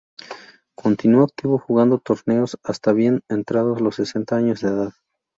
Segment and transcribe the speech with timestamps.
[0.73, 4.93] Continuó activo jugando torneos hasta bien entrados los sesenta años de edad.